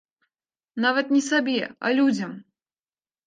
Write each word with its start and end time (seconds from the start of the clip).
Нават 0.85 1.11
не 1.17 1.19
сабе, 1.27 1.59
а 1.89 1.91
людзям. 1.99 2.33